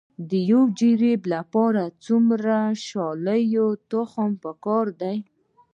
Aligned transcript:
د 0.29 0.31
یو 0.51 0.61
جریب 0.79 1.21
لپاره 1.33 1.83
څومره 2.05 2.55
د 2.71 2.75
شالیو 2.87 3.67
تخم 3.91 4.29
پکار 4.43 4.85
دی؟ 5.01 5.17